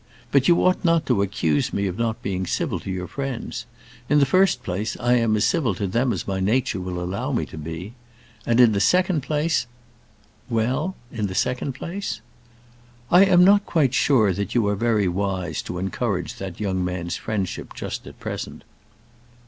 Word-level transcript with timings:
But 0.31 0.47
you 0.47 0.65
ought 0.65 0.83
not 0.83 1.05
to 1.05 1.21
accuse 1.21 1.71
me 1.71 1.85
of 1.85 1.95
not 1.99 2.23
being 2.23 2.47
civil 2.47 2.79
to 2.79 2.89
your 2.89 3.05
friends. 3.07 3.67
In 4.09 4.17
the 4.17 4.25
first 4.25 4.63
place 4.63 4.97
I 4.99 5.13
am 5.17 5.35
as 5.37 5.45
civil 5.45 5.75
to 5.75 5.85
them 5.85 6.11
as 6.11 6.27
my 6.27 6.39
nature 6.39 6.79
will 6.79 6.99
allow 6.99 7.31
me 7.31 7.45
to 7.45 7.55
be. 7.55 7.93
And, 8.43 8.59
in 8.59 8.71
the 8.71 8.79
second 8.79 9.21
place" 9.21 9.67
"Well; 10.59 10.95
in 11.11 11.27
the 11.27 11.35
second 11.35 11.73
place?" 11.73 12.19
"I 13.11 13.25
am 13.25 13.43
not 13.43 13.67
quite 13.67 13.93
sure 13.93 14.33
that 14.33 14.55
you 14.55 14.65
are 14.69 14.75
very 14.75 15.07
wise 15.07 15.61
to 15.61 15.77
encourage 15.77 16.33
that 16.37 16.59
young 16.59 16.83
man's 16.83 17.17
friendship 17.17 17.75
just 17.75 18.07
at 18.07 18.19
present." 18.19 18.63